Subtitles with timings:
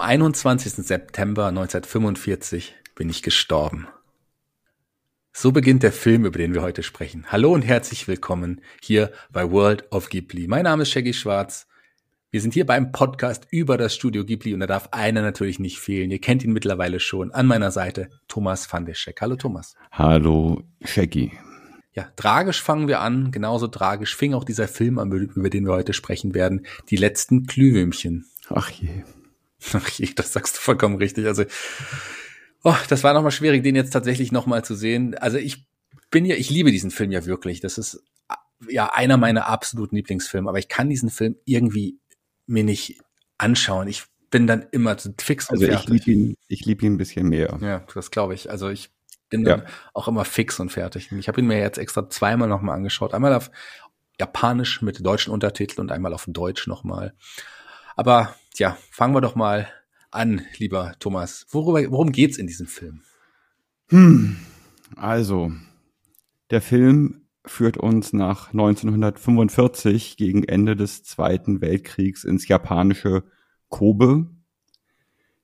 [0.00, 0.86] Am 21.
[0.86, 3.86] September 1945 bin ich gestorben.
[5.30, 7.26] So beginnt der Film, über den wir heute sprechen.
[7.28, 10.48] Hallo und herzlich willkommen hier bei World of Ghibli.
[10.48, 11.66] Mein Name ist Shaggy Schwarz.
[12.30, 15.78] Wir sind hier beim Podcast über das Studio Ghibli und da darf einer natürlich nicht
[15.78, 16.10] fehlen.
[16.10, 17.30] Ihr kennt ihn mittlerweile schon.
[17.32, 19.20] An meiner Seite Thomas van der Scheck.
[19.20, 19.74] Hallo Thomas.
[19.92, 21.32] Hallo Shaggy.
[21.92, 23.32] Ja, tragisch fangen wir an.
[23.32, 26.64] Genauso tragisch fing auch dieser Film an, über den wir heute sprechen werden.
[26.88, 28.24] Die letzten Glühwürmchen.
[28.48, 29.04] Ach je.
[29.72, 31.26] Ach je, das sagst du vollkommen richtig.
[31.26, 31.44] Also,
[32.64, 35.16] oh, das war nochmal schwierig, den jetzt tatsächlich nochmal zu sehen.
[35.16, 35.66] Also ich
[36.10, 37.60] bin ja, ich liebe diesen Film ja wirklich.
[37.60, 38.02] Das ist
[38.68, 41.98] ja einer meiner absoluten Lieblingsfilme, aber ich kann diesen Film irgendwie
[42.46, 42.98] mir nicht
[43.38, 43.88] anschauen.
[43.88, 45.80] Ich bin dann immer zu fix und also fertig.
[45.80, 47.58] Also ich liebe ihn, ich liebe ihn ein bisschen mehr.
[47.60, 48.50] Ja, das glaube ich.
[48.50, 48.90] Also ich
[49.28, 49.66] bin dann ja.
[49.94, 51.10] auch immer fix und fertig.
[51.12, 53.14] Ich habe ihn mir jetzt extra zweimal nochmal angeschaut.
[53.14, 53.50] Einmal auf
[54.18, 57.14] Japanisch mit deutschen Untertiteln und einmal auf Deutsch nochmal.
[57.96, 59.68] Aber ja, fangen wir doch mal
[60.10, 61.46] an, lieber Thomas.
[61.50, 63.02] Worüber, worum geht's in diesem Film?
[63.88, 64.36] Hm,
[64.96, 65.52] also,
[66.50, 73.24] der Film führt uns nach 1945 gegen Ende des Zweiten Weltkriegs ins japanische
[73.68, 74.26] Kobe.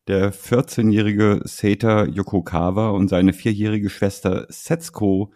[0.06, 5.32] Der 14-jährige Seta Yokokawa und seine vierjährige Schwester Setsuko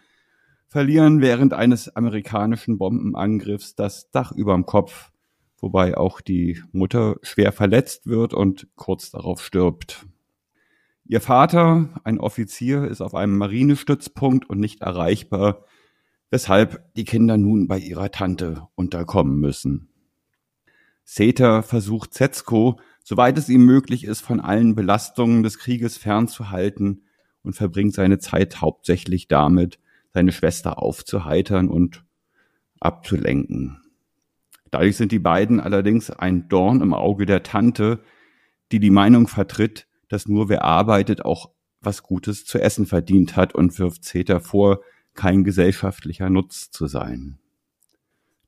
[0.68, 5.09] verlieren während eines amerikanischen Bombenangriffs das Dach überm Kopf
[5.60, 10.06] wobei auch die Mutter schwer verletzt wird und kurz darauf stirbt.
[11.04, 15.64] Ihr Vater, ein Offizier, ist auf einem Marinestützpunkt und nicht erreichbar,
[16.30, 19.88] weshalb die Kinder nun bei ihrer Tante unterkommen müssen.
[21.04, 27.02] Seta versucht Zetsko, soweit es ihm möglich ist, von allen Belastungen des Krieges fernzuhalten
[27.42, 29.80] und verbringt seine Zeit hauptsächlich damit,
[30.12, 32.04] seine Schwester aufzuheitern und
[32.78, 33.79] abzulenken.
[34.70, 38.00] Dadurch sind die beiden allerdings ein Dorn im Auge der Tante,
[38.72, 41.50] die die Meinung vertritt, dass nur wer arbeitet auch
[41.80, 44.80] was Gutes zu essen verdient hat und wirft Zeter vor,
[45.14, 47.38] kein gesellschaftlicher Nutz zu sein.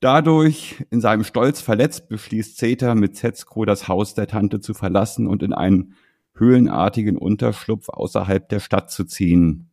[0.00, 5.26] Dadurch, in seinem Stolz verletzt, beschließt Zeter mit Zetsko das Haus der Tante zu verlassen
[5.26, 5.94] und in einen
[6.34, 9.70] höhlenartigen Unterschlupf außerhalb der Stadt zu ziehen.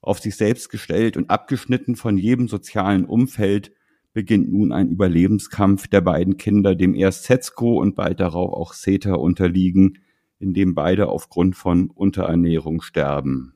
[0.00, 3.72] Auf sich selbst gestellt und abgeschnitten von jedem sozialen Umfeld
[4.16, 9.12] beginnt nun ein Überlebenskampf der beiden Kinder, dem erst Setsko und bald darauf auch Seta
[9.12, 9.98] unterliegen,
[10.38, 13.52] in dem beide aufgrund von Unterernährung sterben.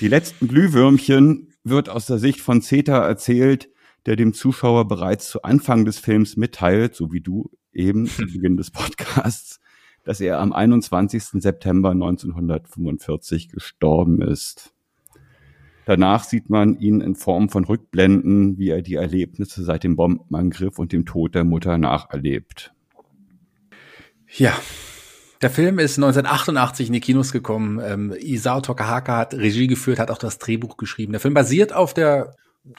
[0.00, 3.70] Die letzten Glühwürmchen wird aus der Sicht von Zeta erzählt,
[4.04, 8.58] der dem Zuschauer bereits zu Anfang des Films mitteilt, so wie du eben zu Beginn
[8.58, 9.58] des Podcasts,
[10.04, 11.40] dass er am 21.
[11.40, 14.73] September 1945 gestorben ist.
[15.86, 20.78] Danach sieht man ihn in Form von Rückblenden, wie er die Erlebnisse seit dem Bombenangriff
[20.78, 22.72] und dem Tod der Mutter nacherlebt.
[24.28, 24.58] Ja,
[25.42, 27.80] der Film ist 1988 in die Kinos gekommen.
[27.84, 31.12] Ähm, Isao Tokahaka hat Regie geführt, hat auch das Drehbuch geschrieben.
[31.12, 32.34] Der Film basiert auf der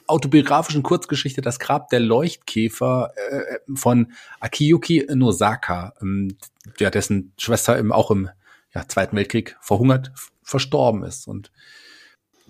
[0.08, 6.38] autobiografischen Kurzgeschichte Das Grab der Leuchtkäfer äh, von Akiyuki Nosaka, ähm,
[6.80, 8.30] ja, dessen Schwester im, auch im
[8.74, 10.12] ja, Zweiten Weltkrieg verhungert
[10.42, 11.28] verstorben ist.
[11.28, 11.52] Und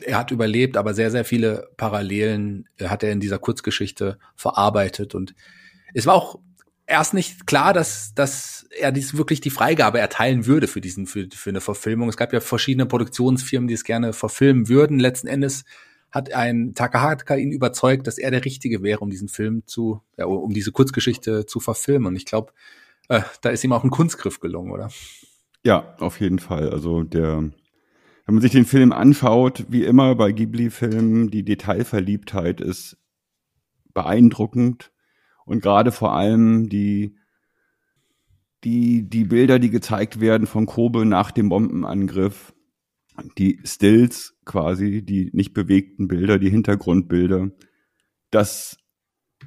[0.01, 5.15] er hat überlebt, aber sehr, sehr viele Parallelen äh, hat er in dieser Kurzgeschichte verarbeitet.
[5.15, 5.35] Und
[5.93, 6.39] es war auch
[6.87, 11.27] erst nicht klar, dass, dass er dies wirklich die Freigabe erteilen würde für diesen, für,
[11.33, 12.09] für eine Verfilmung.
[12.09, 14.99] Es gab ja verschiedene Produktionsfirmen, die es gerne verfilmen würden.
[14.99, 15.63] Letzten Endes
[16.11, 20.25] hat ein Takahata ihn überzeugt, dass er der Richtige wäre, um diesen Film zu, ja,
[20.25, 22.07] um diese Kurzgeschichte zu verfilmen.
[22.07, 22.53] Und ich glaube,
[23.09, 24.89] äh, da ist ihm auch ein Kunstgriff gelungen, oder?
[25.63, 26.69] Ja, auf jeden Fall.
[26.69, 27.51] Also der
[28.25, 32.97] wenn man sich den Film anschaut, wie immer bei Ghibli-Filmen, die Detailverliebtheit ist
[33.93, 34.91] beeindruckend.
[35.45, 37.15] Und gerade vor allem die
[38.63, 42.53] die die Bilder, die gezeigt werden von Kobe nach dem Bombenangriff,
[43.37, 47.51] die Stills quasi, die nicht bewegten Bilder, die Hintergrundbilder,
[48.31, 48.77] das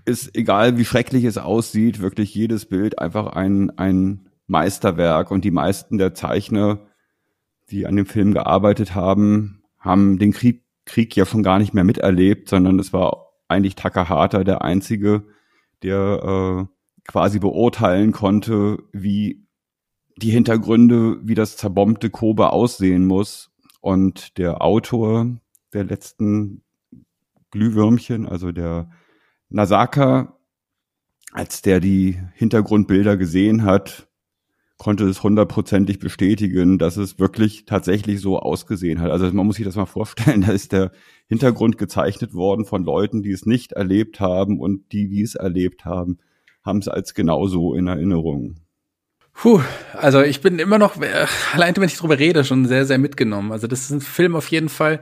[0.05, 5.33] ist egal, wie schrecklich es aussieht, wirklich jedes Bild einfach ein ein Meisterwerk.
[5.33, 6.88] Und die meisten der Zeichner
[7.71, 11.85] die an dem Film gearbeitet haben, haben den Krieg, Krieg ja schon gar nicht mehr
[11.85, 15.25] miterlebt, sondern es war eigentlich Takahata der Einzige,
[15.83, 16.75] der äh,
[17.07, 19.47] quasi beurteilen konnte, wie
[20.17, 23.51] die Hintergründe, wie das zerbombte Kobe aussehen muss.
[23.81, 25.39] Und der Autor
[25.73, 26.63] der letzten
[27.51, 28.91] Glühwürmchen, also der
[29.49, 30.37] Nasaka,
[31.33, 34.08] als der die Hintergrundbilder gesehen hat,
[34.79, 39.11] konnte es hundertprozentig bestätigen, dass es wirklich tatsächlich so ausgesehen hat.
[39.11, 40.93] Also man muss sich das mal vorstellen, da ist der
[41.27, 45.85] Hintergrund gezeichnet worden von Leuten, die es nicht erlebt haben und die, die es erlebt
[45.85, 46.19] haben,
[46.65, 48.57] haben es als genauso in Erinnerung.
[49.35, 49.61] Puh,
[49.95, 53.53] also ich bin immer noch, äh, allein wenn ich drüber rede, schon sehr, sehr mitgenommen.
[53.53, 55.01] Also das ist ein Film auf jeden Fall,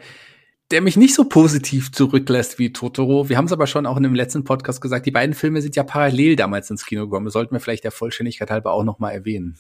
[0.70, 3.28] der mich nicht so positiv zurücklässt wie Totoro.
[3.28, 5.76] Wir haben es aber schon auch in dem letzten Podcast gesagt, die beiden Filme sind
[5.76, 7.30] ja parallel damals ins Kino gekommen.
[7.30, 9.56] Sollten wir vielleicht der Vollständigkeit halber auch noch mal erwähnen.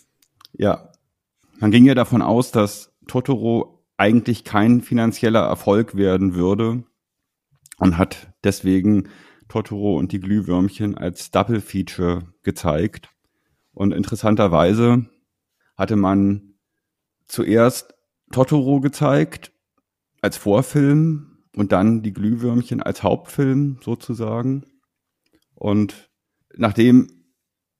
[0.52, 0.90] Ja,
[1.58, 6.84] man ging ja davon aus, dass Totoro eigentlich kein finanzieller Erfolg werden würde
[7.78, 9.08] und hat deswegen
[9.48, 13.10] Totoro und die Glühwürmchen als Double Feature gezeigt.
[13.72, 15.06] Und interessanterweise
[15.76, 16.54] hatte man
[17.26, 17.94] zuerst
[18.32, 19.52] Totoro gezeigt
[20.26, 24.66] als Vorfilm und dann die Glühwürmchen als Hauptfilm sozusagen.
[25.54, 26.10] Und
[26.56, 27.06] nachdem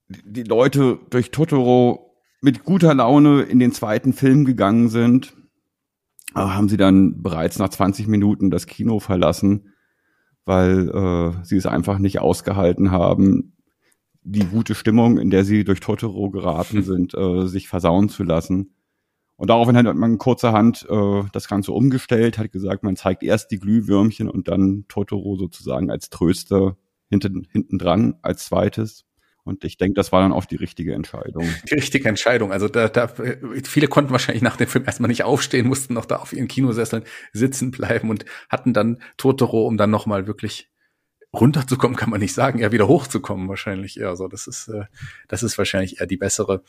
[0.07, 5.35] die Leute durch Totoro mit guter Laune in den zweiten Film gegangen sind,
[6.35, 9.73] äh, haben sie dann bereits nach 20 Minuten das Kino verlassen,
[10.45, 13.57] weil äh, sie es einfach nicht ausgehalten haben,
[14.23, 18.76] die gute Stimmung, in der sie durch Totoro geraten sind, äh, sich versauen zu lassen.
[19.37, 23.59] Und daraufhin hat man kurzerhand äh, das Ganze umgestellt, hat gesagt, man zeigt erst die
[23.59, 26.75] Glühwürmchen und dann Totoro sozusagen als Tröster
[27.09, 29.05] hinten, hinten dran als zweites.
[29.43, 31.47] Und ich denke, das war dann auch die richtige Entscheidung.
[31.69, 32.51] Die richtige Entscheidung.
[32.51, 33.07] Also da, da
[33.63, 37.03] viele konnten wahrscheinlich nach dem Film erstmal nicht aufstehen, mussten noch da auf ihren Kinosesseln
[37.31, 40.69] sitzen bleiben und hatten dann Totoro, um dann nochmal wirklich
[41.33, 44.27] runterzukommen kann man nicht sagen, eher wieder hochzukommen wahrscheinlich eher so.
[44.27, 44.85] Das ist, äh,
[45.27, 46.63] das ist wahrscheinlich eher die bessere,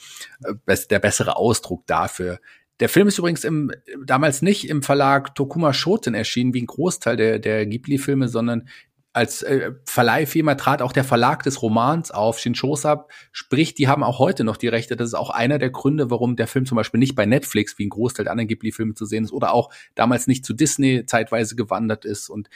[0.44, 2.38] äh, der bessere Ausdruck dafür.
[2.81, 3.72] Der Film ist übrigens im,
[4.05, 8.69] damals nicht im Verlag Tokuma Shoten erschienen, wie ein Großteil der, der Ghibli-Filme, sondern
[9.12, 14.20] als äh, Verleihfirma trat auch der Verlag des Romans auf, Shinshosa, sprich, die haben auch
[14.20, 14.94] heute noch die Rechte.
[14.94, 17.87] Das ist auch einer der Gründe, warum der Film zum Beispiel nicht bei Netflix wie
[17.87, 21.56] ein Großteil der anderen Ghibli-Filme zu sehen ist oder auch damals nicht zu Disney zeitweise
[21.56, 22.49] gewandert ist und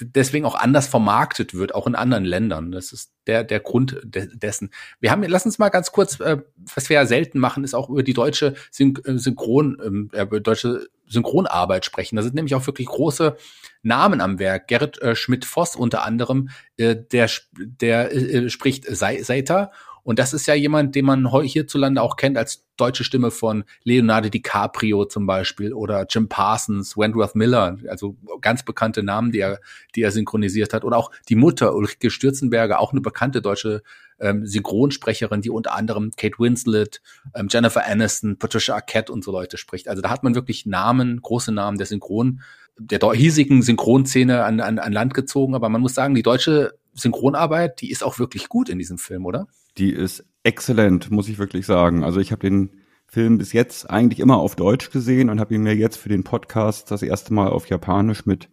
[0.00, 2.72] deswegen auch anders vermarktet wird, auch in anderen Ländern.
[2.72, 4.70] Das ist der, der Grund de dessen.
[5.00, 6.38] Wir haben, lass uns mal ganz kurz, äh,
[6.74, 10.88] was wir ja selten machen, ist auch über die deutsche Syn äh, Synchron, äh, deutsche
[11.06, 12.16] Synchronarbeit sprechen.
[12.16, 13.36] Da sind nämlich auch wirklich große
[13.82, 14.68] Namen am Werk.
[14.68, 19.70] Gerrit äh, Schmidt-Voss unter anderem, äh, der, der äh, spricht Seiter
[20.06, 24.28] und das ist ja jemand, den man hierzulande auch kennt als deutsche Stimme von Leonardo
[24.28, 29.58] DiCaprio zum Beispiel oder Jim Parsons, Wentworth Miller, also ganz bekannte Namen, die er,
[29.96, 30.84] die er synchronisiert hat.
[30.84, 33.82] Oder auch die Mutter Ulrike Stürzenberger, auch eine bekannte deutsche
[34.20, 37.02] ähm, Synchronsprecherin, die unter anderem Kate Winslet,
[37.34, 39.88] ähm, Jennifer Aniston, Patricia Arquette und so Leute spricht.
[39.88, 42.42] Also da hat man wirklich Namen, große Namen der Synchron,
[42.78, 45.56] der hiesigen Synchronszene an, an, an Land gezogen.
[45.56, 49.26] Aber man muss sagen, die deutsche Synchronarbeit, die ist auch wirklich gut in diesem Film,
[49.26, 49.48] oder?
[49.78, 52.04] Die ist exzellent, muss ich wirklich sagen.
[52.04, 55.62] Also ich habe den Film bis jetzt eigentlich immer auf Deutsch gesehen und habe ihn
[55.62, 58.48] mir jetzt für den Podcast das erste Mal auf Japanisch mit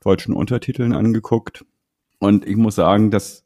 [0.00, 1.64] deutschen Untertiteln angeguckt.
[2.18, 3.44] Und ich muss sagen, dass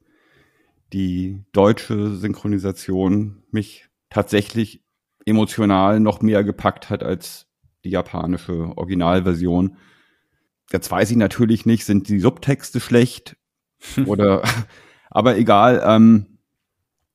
[0.93, 4.83] die deutsche Synchronisation mich tatsächlich
[5.25, 7.47] emotional noch mehr gepackt hat als
[7.85, 9.77] die japanische Originalversion.
[10.73, 13.37] Jetzt weiß ich natürlich nicht, sind die Subtexte schlecht
[14.07, 14.43] oder,
[15.11, 15.83] aber egal.
[15.85, 16.36] Ähm,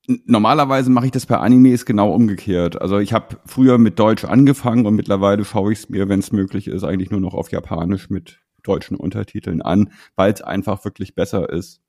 [0.06, 2.80] normalerweise mache ich das bei Animes genau umgekehrt.
[2.80, 6.32] Also ich habe früher mit Deutsch angefangen und mittlerweile schaue ich es mir, wenn es
[6.32, 11.14] möglich ist, eigentlich nur noch auf Japanisch mit deutschen Untertiteln an, weil es einfach wirklich
[11.14, 11.82] besser ist.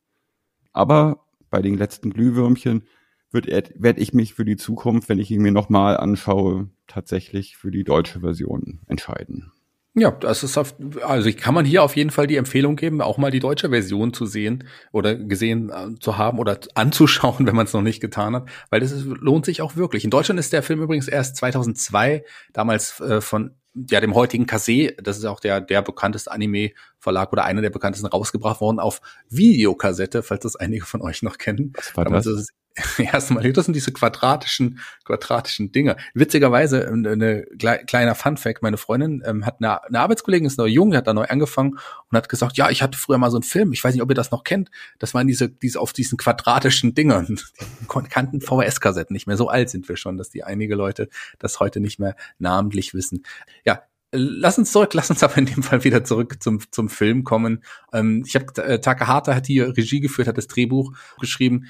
[0.73, 2.83] Aber bei den letzten Glühwürmchen
[3.31, 7.83] werde ich mich für die Zukunft, wenn ich ihn mir nochmal anschaue, tatsächlich für die
[7.83, 9.52] deutsche Version entscheiden.
[9.95, 10.73] Ja, das ist auf,
[11.03, 14.11] also kann man hier auf jeden Fall die Empfehlung geben, auch mal die deutsche Version
[14.11, 18.35] zu sehen oder gesehen äh, zu haben oder anzuschauen, wenn man es noch nicht getan
[18.35, 20.03] hat, weil das ist, lohnt sich auch wirklich.
[20.03, 22.23] In Deutschland ist der Film übrigens erst 2002
[22.53, 27.31] damals äh, von ja dem heutigen Kase, das ist auch der der bekannteste Anime Verlag
[27.31, 31.73] oder einer der bekanntesten rausgebracht worden auf Videokassette, falls das einige von euch noch kennen.
[31.75, 32.25] Was war das?
[32.25, 32.53] Damals
[32.97, 35.95] erstmal, das sind diese quadratischen, quadratischen Dinger.
[36.13, 37.45] Witzigerweise, ähm, eine
[37.85, 41.13] kleiner Fun Fact, meine Freundin ähm, hat eine, eine Arbeitskollegin, ist noch jung, hat da
[41.13, 41.77] neu angefangen
[42.09, 44.09] und hat gesagt, ja, ich hatte früher mal so einen Film, ich weiß nicht, ob
[44.09, 47.39] ihr das noch kennt, das waren diese, diese auf diesen quadratischen Dingern,
[47.81, 51.59] die kannten VHS-Kassetten nicht mehr, so alt sind wir schon, dass die einige Leute das
[51.59, 53.23] heute nicht mehr namentlich wissen.
[53.65, 53.83] Ja,
[54.15, 57.63] Lass uns zurück, lass uns aber in dem Fall wieder zurück zum, zum Film kommen.
[57.91, 61.65] Ähm, ich habe äh, Takahata hat hier Regie geführt, hat das Drehbuch geschrieben.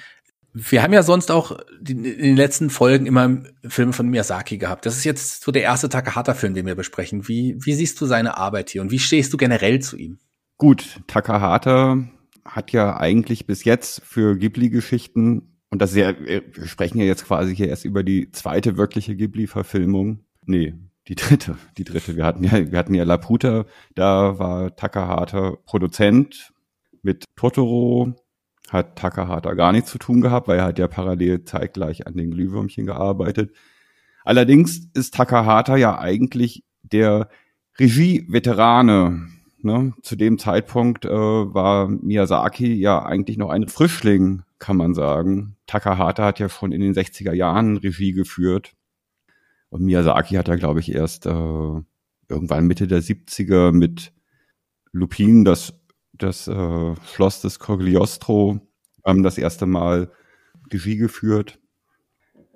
[0.54, 1.58] Wir haben ja sonst auch
[1.88, 4.86] in den letzten Folgen immer Filme von Miyazaki gehabt.
[4.86, 7.28] Das ist jetzt so der erste Takahata-Film, den wir besprechen.
[7.28, 10.20] Wie, wie siehst du seine Arbeit hier und wie stehst du generell zu ihm?
[10.58, 12.08] Gut, Takahata
[12.46, 17.26] hat ja eigentlich bis jetzt für Ghibli-Geschichten, und das ist ja, wir sprechen ja jetzt
[17.26, 20.24] quasi hier erst über die zweite wirkliche Ghibli-Verfilmung.
[20.46, 20.76] Nee,
[21.08, 22.16] die dritte, die dritte.
[22.16, 26.54] Wir hatten ja, wir hatten ja Laputa, da war Takahata Produzent
[27.02, 28.14] mit Totoro,
[28.74, 32.32] hat Takahata gar nichts zu tun gehabt, weil er hat ja parallel zeitgleich an den
[32.32, 33.54] Glühwürmchen gearbeitet.
[34.24, 37.30] Allerdings ist Takahata ja eigentlich der
[37.80, 39.28] Regie-Veterane.
[39.62, 39.94] Ne?
[40.02, 45.56] Zu dem Zeitpunkt äh, war Miyazaki ja eigentlich noch ein Frischling, kann man sagen.
[45.68, 48.76] Takahata hat ja schon in den 60er Jahren Regie geführt
[49.74, 51.30] und Miyazaki hat ja, glaube ich, erst äh,
[52.30, 54.14] irgendwann Mitte der 70er mit
[54.92, 55.74] Lupin das,
[56.14, 58.60] das äh, Schloss des Cogliostro
[59.06, 60.12] ähm, das erste Mal
[60.72, 61.60] Regie geführt.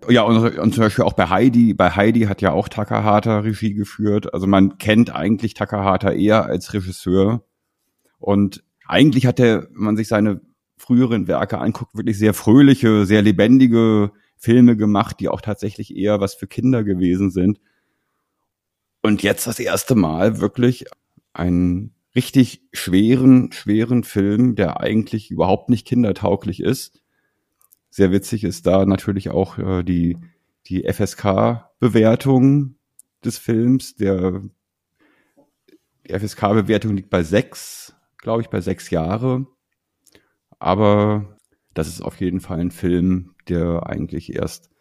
[0.10, 1.74] Ja, und, und zum Beispiel auch bei Heidi.
[1.74, 4.34] Bei Heidi hat ja auch Takahata Regie geführt.
[4.34, 7.44] Also man kennt eigentlich Takahata eher als Regisseur.
[8.20, 10.42] Und eigentlich hat er, wenn man sich seine
[10.78, 16.36] früheren Werke anguckt, wirklich sehr fröhliche, sehr lebendige Filme gemacht, die auch tatsächlich eher was
[16.36, 17.60] für Kinder gewesen sind.
[19.02, 20.86] Und jetzt das erste Mal wirklich
[21.34, 27.00] einen richtig schweren, schweren Film, der eigentlich überhaupt nicht kindertauglich ist.
[27.92, 30.18] Sehr witzig ist da natürlich auch äh, die,
[30.66, 32.76] die FSK-Bewertung
[33.24, 33.96] des Films.
[33.98, 34.42] Der,
[36.08, 39.46] die FSK-Bewertung liegt bei sechs, glaube ich, bei sechs Jahre.
[40.58, 41.38] Aber
[41.76, 44.72] das ist auf jeden Fall ein Film, der eigentlich erst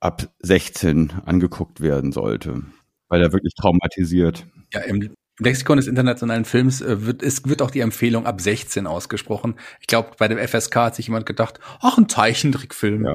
[0.00, 2.62] ab 16 angeguckt werden sollte,
[3.08, 4.46] weil er wirklich traumatisiert.
[4.74, 8.86] Ja, im Lexikon des internationalen Films äh, wird, ist, wird auch die Empfehlung ab 16
[8.86, 9.58] ausgesprochen.
[9.80, 13.04] Ich glaube, bei dem FSK hat sich jemand gedacht, ach, ein Zeichentrickfilm.
[13.04, 13.14] Ja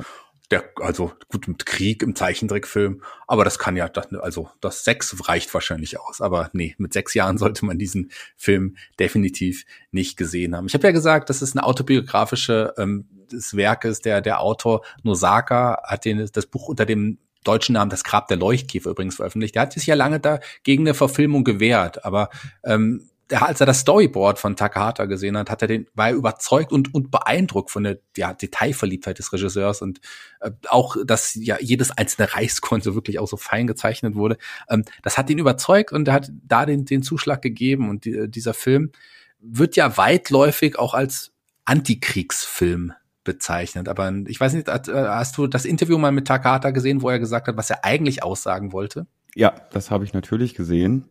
[0.53, 3.89] der, also gut mit Krieg im Zeichentrickfilm, aber das kann ja,
[4.22, 6.22] also das sechs reicht wahrscheinlich aus.
[6.22, 10.68] Aber nee, mit sechs Jahren sollte man diesen Film definitiv nicht gesehen haben.
[10.68, 14.01] Ich habe ja gesagt, das ist eine autobiografische ähm, des Werkes.
[14.01, 18.38] Der, der Autor Nosaka hat den, das Buch unter dem deutschen Namen Das Grab der
[18.38, 19.56] Leuchtkäfer übrigens veröffentlicht.
[19.56, 22.30] Der hat sich ja lange da gegen eine Verfilmung gewehrt, aber
[22.64, 26.72] ähm, als er das Storyboard von Takahata gesehen hat, hat er den, war er überzeugt
[26.72, 30.02] und, und beeindruckt von der ja, Detailverliebtheit des Regisseurs und
[30.42, 34.38] äh, auch, dass ja jedes einzelne Reißkorn so wirklich auch so fein gezeichnet wurde.
[34.70, 38.30] Ähm, das hat ihn überzeugt und er hat da den, den Zuschlag gegeben und die,
[38.30, 38.92] dieser Film
[39.40, 41.32] wird ja weitläufig auch als
[41.66, 43.88] Antikriegsfilm bezeichnet.
[43.88, 47.48] Aber ich weiß nicht, hast du das Interview mal mit Takahata gesehen, wo er gesagt
[47.48, 49.08] hat, was er eigentlich aussagen wollte?
[49.36, 51.06] Ja, das habe ich natürlich gesehen.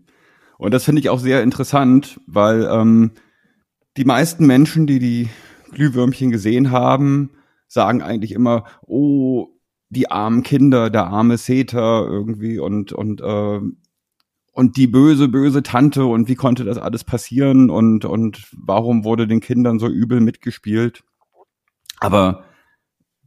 [0.58, 3.12] Und das finde ich auch sehr interessant, weil ähm,
[3.96, 5.28] die meisten Menschen, die die
[5.72, 7.30] Glühwürmchen gesehen haben,
[7.66, 9.48] sagen eigentlich immer, oh,
[9.88, 13.60] die armen Kinder, der arme Seter irgendwie und und äh,
[14.54, 19.26] und die böse böse Tante und wie konnte das alles passieren und und warum wurde
[19.26, 21.02] den Kindern so übel mitgespielt?
[22.02, 22.44] Aber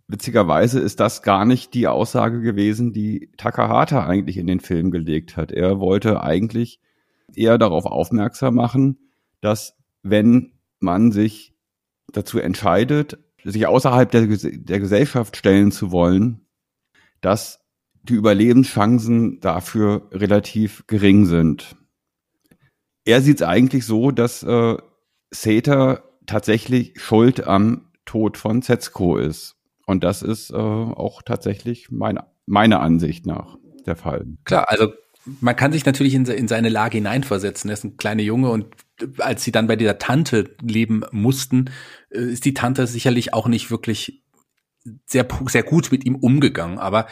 [0.07, 5.37] witzigerweise ist das gar nicht die Aussage gewesen, die Takahata eigentlich in den Film gelegt
[5.37, 5.51] hat.
[5.51, 6.79] Er wollte eigentlich
[7.33, 8.99] eher darauf aufmerksam machen,
[9.41, 11.55] dass wenn man sich
[12.11, 16.45] dazu entscheidet, sich außerhalb der, der Gesellschaft stellen zu wollen,
[17.21, 17.59] dass
[18.03, 21.75] die Überlebenschancen dafür relativ gering sind.
[23.03, 24.77] Er sieht es eigentlich so, dass äh,
[25.31, 29.55] Seta tatsächlich schuld am Tod von Setsuko ist.
[29.85, 34.25] Und das ist äh, auch tatsächlich meine, meiner Ansicht nach der Fall.
[34.45, 34.93] Klar, also
[35.41, 37.69] man kann sich natürlich in, in seine Lage hineinversetzen.
[37.69, 38.67] Er ist ein kleiner Junge und
[39.17, 41.71] als sie dann bei dieser Tante leben mussten,
[42.09, 44.23] äh, ist die Tante sicherlich auch nicht wirklich
[45.05, 46.77] sehr, sehr gut mit ihm umgegangen.
[46.77, 47.07] Aber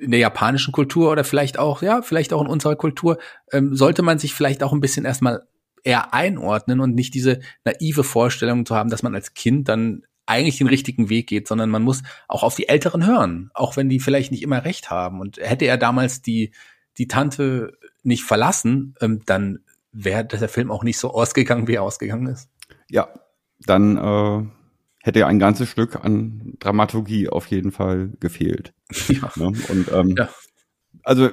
[0.00, 3.18] in der japanischen Kultur oder vielleicht auch, ja, vielleicht auch in unserer Kultur,
[3.52, 5.46] ähm, sollte man sich vielleicht auch ein bisschen erstmal
[5.84, 10.58] eher einordnen und nicht diese naive Vorstellung zu haben, dass man als Kind dann eigentlich
[10.58, 14.00] den richtigen Weg geht, sondern man muss auch auf die Älteren hören, auch wenn die
[14.00, 15.20] vielleicht nicht immer recht haben.
[15.20, 16.52] Und hätte er damals die
[16.98, 19.60] die Tante nicht verlassen, ähm, dann
[19.92, 22.50] wäre der Film auch nicht so ausgegangen, wie er ausgegangen ist.
[22.90, 23.08] Ja,
[23.60, 24.46] dann äh,
[25.02, 28.74] hätte ein ganzes Stück an Dramaturgie auf jeden Fall gefehlt.
[29.08, 29.30] Ja.
[29.36, 29.52] Ne?
[29.68, 30.28] Und ähm, ja.
[31.02, 31.30] also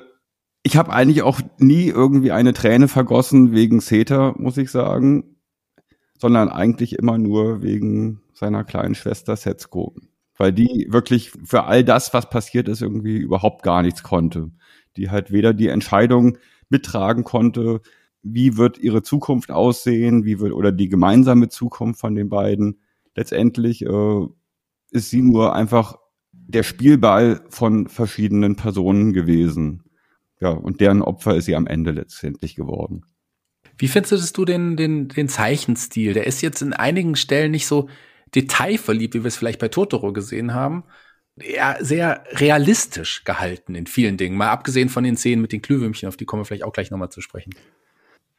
[0.63, 5.34] ich habe eigentlich auch nie irgendwie eine Träne vergossen wegen Seta, muss ich sagen,
[6.17, 9.95] sondern eigentlich immer nur wegen seiner kleinen Schwester Setsko,
[10.37, 14.51] weil die wirklich für all das, was passiert ist, irgendwie überhaupt gar nichts konnte.
[14.97, 16.37] Die halt weder die Entscheidung
[16.69, 17.81] mittragen konnte,
[18.23, 22.79] wie wird ihre Zukunft aussehen, wie wird oder die gemeinsame Zukunft von den beiden.
[23.15, 24.25] Letztendlich äh,
[24.91, 25.97] ist sie nur einfach
[26.31, 29.83] der Spielball von verschiedenen Personen gewesen.
[30.39, 33.05] Ja, und deren Opfer ist sie am Ende letztendlich geworden.
[33.77, 36.13] Wie findest du den, den, den Zeichenstil?
[36.13, 37.89] Der ist jetzt in einigen Stellen nicht so
[38.33, 40.83] detailverliebt, wie wir es vielleicht bei Totoro gesehen haben.
[41.37, 44.37] Eher sehr realistisch gehalten in vielen Dingen.
[44.37, 46.91] Mal abgesehen von den Szenen mit den Glühwürmchen, auf die kommen wir vielleicht auch gleich
[46.91, 47.53] nochmal zu sprechen.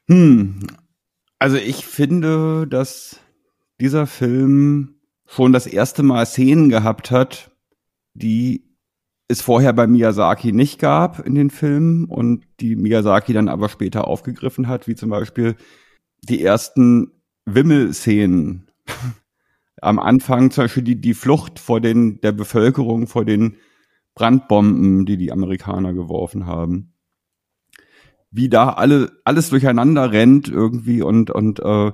[0.09, 0.67] Hm.
[1.39, 3.21] Also ich finde, dass
[3.81, 4.95] dieser Film
[5.27, 7.51] schon das erste Mal Szenen gehabt hat,
[8.15, 8.65] die
[9.29, 14.07] es vorher bei Miyazaki nicht gab in den Filmen und die Miyazaki dann aber später
[14.07, 15.57] aufgegriffen hat, wie zum Beispiel
[16.23, 17.13] die ersten
[17.45, 18.71] Wimmelszenen.
[19.83, 23.57] Am Anfang zum Beispiel die, die Flucht vor den, der Bevölkerung vor den
[24.15, 26.95] Brandbomben, die die Amerikaner geworfen haben.
[28.31, 31.93] Wie da alle, alles durcheinander rennt irgendwie und, und äh,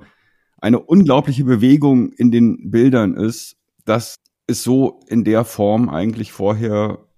[0.59, 7.09] eine unglaubliche Bewegung in den Bildern ist, das ist so in der Form eigentlich vorher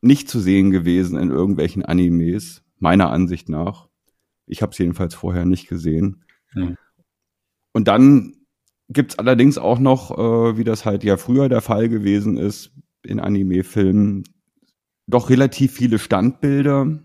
[0.00, 3.88] nicht zu sehen gewesen in irgendwelchen Animes, meiner Ansicht nach.
[4.46, 6.24] Ich habe es jedenfalls vorher nicht gesehen.
[6.54, 6.76] Mhm.
[7.72, 8.34] Und dann
[8.88, 13.20] gibt's allerdings auch noch, äh, wie das halt ja früher der Fall gewesen ist, in
[13.20, 14.24] Anime-Filmen,
[15.06, 17.00] doch relativ viele Standbilder,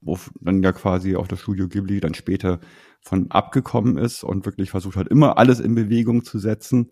[0.00, 2.60] wo dann ja quasi auch das Studio Ghibli dann später
[3.00, 6.90] von abgekommen ist und wirklich versucht hat, immer alles in Bewegung zu setzen.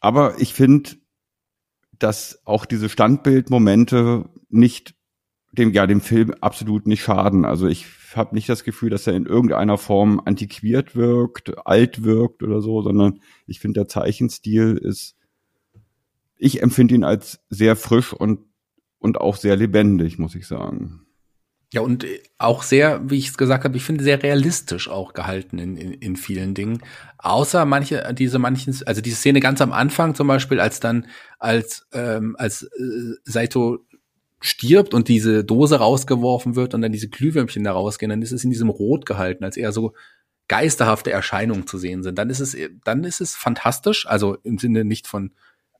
[0.00, 0.90] Aber ich finde,
[1.98, 4.94] dass auch diese Standbildmomente nicht
[5.52, 7.44] dem ja dem Film absolut nicht schaden.
[7.44, 12.42] Also ich habe nicht das Gefühl, dass er in irgendeiner Form antiquiert wirkt, alt wirkt
[12.42, 15.16] oder so, sondern ich finde der Zeichenstil ist
[16.36, 18.40] ich empfinde ihn als sehr frisch und
[18.98, 21.04] und auch sehr lebendig, muss ich sagen.
[21.74, 22.06] Ja, und
[22.38, 25.92] auch sehr, wie ich es gesagt habe, ich finde sehr realistisch auch gehalten in, in,
[25.92, 26.82] in vielen Dingen.
[27.18, 31.06] Außer manche, diese manchen, also diese Szene ganz am Anfang zum Beispiel, als dann,
[31.38, 33.84] als, ähm, als äh, Saito
[34.44, 38.44] stirbt und diese Dose rausgeworfen wird und dann diese Glühwürmchen da rausgehen, dann ist es
[38.44, 39.94] in diesem Rot gehalten, als eher so
[40.48, 42.18] geisterhafte Erscheinungen zu sehen sind.
[42.18, 42.54] Dann ist es,
[42.84, 45.30] dann ist es fantastisch, also im Sinne nicht von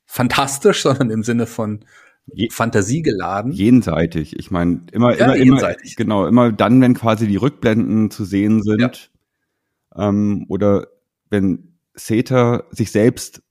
[0.07, 1.85] fantastisch, sondern im Sinne von
[2.33, 3.53] Je Fantasie geladen.
[3.53, 4.39] Jenseitig.
[4.39, 5.91] Ich meine, immer, ja, immer, jenseitig.
[5.91, 9.11] immer, genau, immer dann, wenn quasi die Rückblenden zu sehen sind,
[9.95, 10.09] ja.
[10.09, 10.87] ähm, oder
[11.29, 13.43] wenn Seta sich selbst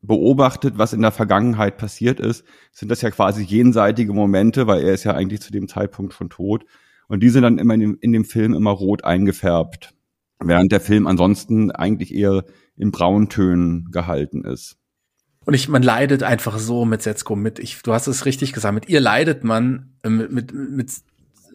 [0.00, 4.94] beobachtet, was in der Vergangenheit passiert ist, sind das ja quasi jenseitige Momente, weil er
[4.94, 6.64] ist ja eigentlich zu dem Zeitpunkt schon tot.
[7.08, 9.94] Und die sind dann immer in dem, in dem Film immer rot eingefärbt,
[10.40, 12.44] während der Film ansonsten eigentlich eher
[12.76, 14.76] in Brauntönen gehalten ist.
[15.44, 17.58] Und ich, man leidet einfach so mit Setsko mit.
[17.58, 18.74] Ich, du hast es richtig gesagt.
[18.74, 20.92] Mit ihr leidet man, äh, mit, mit, mit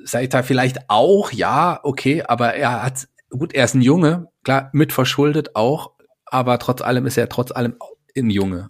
[0.03, 4.91] Saita vielleicht auch, ja, okay, aber er hat, gut, er ist ein Junge, klar, mit
[4.91, 5.91] verschuldet auch,
[6.25, 7.75] aber trotz allem ist er trotz allem
[8.17, 8.69] ein Junge.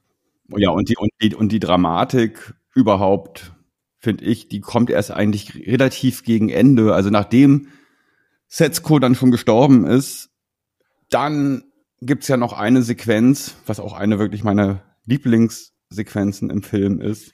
[0.55, 3.53] Ja, und die, und die, und die Dramatik überhaupt,
[3.97, 6.93] finde ich, die kommt erst eigentlich relativ gegen Ende.
[6.93, 7.67] Also nachdem
[8.47, 10.29] Setsko dann schon gestorben ist,
[11.09, 11.63] dann
[12.01, 17.31] gibt's ja noch eine Sequenz, was auch eine wirklich meiner Lieblingssequenzen im Film ist,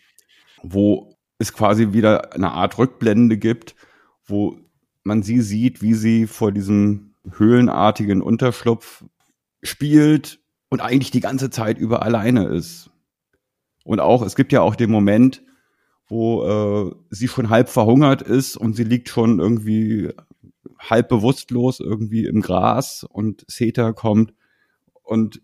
[0.62, 3.76] wo es quasi wieder eine Art Rückblende gibt,
[4.26, 4.60] wo
[5.04, 9.06] man sie sieht, wie sie vor diesem höhlenartigen Unterschlupf
[9.64, 10.39] spielt
[10.70, 12.92] und eigentlich die ganze Zeit über alleine ist.
[13.84, 15.44] Und auch, es gibt ja auch den Moment,
[16.08, 20.12] wo äh, sie schon halb verhungert ist und sie liegt schon irgendwie
[20.80, 24.34] halb bewusstlos irgendwie im Gras und Seta kommt
[25.04, 25.42] und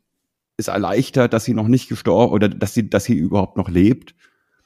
[0.57, 4.15] ist erleichtert, dass sie noch nicht gestorben oder dass sie, dass sie überhaupt noch lebt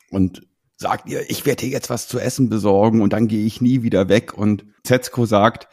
[0.10, 3.60] und sagt ihr, ich werde dir jetzt was zu essen besorgen und dann gehe ich
[3.60, 4.38] nie wieder weg.
[4.38, 5.68] Und Zetsko sagt,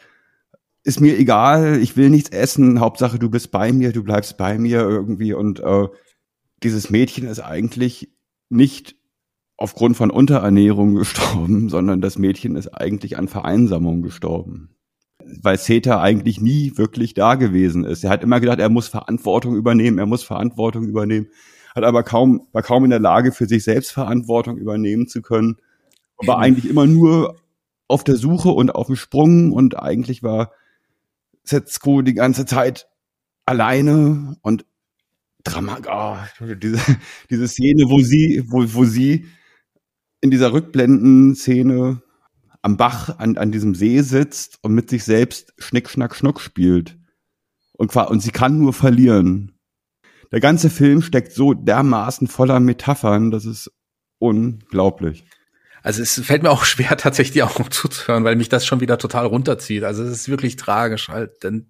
[0.87, 4.57] ist mir egal, ich will nichts essen, Hauptsache du bist bei mir, du bleibst bei
[4.57, 5.33] mir irgendwie.
[5.33, 5.87] Und äh,
[6.63, 8.09] dieses Mädchen ist eigentlich
[8.49, 8.95] nicht
[9.57, 14.69] aufgrund von Unterernährung gestorben, sondern das Mädchen ist eigentlich an Vereinsamung gestorben
[15.41, 18.05] weil Seta eigentlich nie wirklich da gewesen ist.
[18.05, 21.27] Er hat immer gedacht, er muss Verantwortung übernehmen, er muss Verantwortung übernehmen,
[21.75, 25.57] hat aber kaum, war kaum in der Lage, für sich selbst Verantwortung übernehmen zu können.
[26.17, 27.35] War eigentlich immer nur
[27.89, 30.53] auf der Suche und auf dem Sprung und eigentlich war
[31.47, 32.87] Setsko die ganze Zeit
[33.45, 34.65] alleine und
[35.43, 36.79] Drama, oh, diese,
[37.29, 39.27] diese Szene, wo sie, wo, wo sie
[40.19, 42.01] in dieser Rückblenden-Szene
[42.61, 46.97] am Bach an, an diesem See sitzt und mit sich selbst Schnick, Schnack, Schnuck spielt.
[47.73, 49.57] Und, und sie kann nur verlieren.
[50.31, 53.71] Der ganze Film steckt so dermaßen voller Metaphern, das ist
[54.19, 55.23] unglaublich.
[55.87, 58.97] Also es fällt mir auch schwer, tatsächlich auch noch zuzuhören, weil mich das schon wieder
[58.97, 59.85] total runterzieht.
[59.85, 61.43] Also es ist wirklich tragisch halt.
[61.43, 61.67] Denn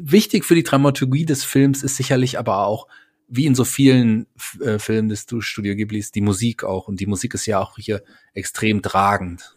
[0.00, 2.88] wichtig für die Dramaturgie des Films ist sicherlich aber auch,
[3.28, 4.28] wie in so vielen
[4.62, 6.88] äh, Filmen des Studio Ghiblis, die Musik auch.
[6.88, 9.54] Und die Musik ist ja auch hier extrem tragend.